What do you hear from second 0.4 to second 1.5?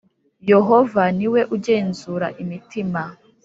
yohova niwe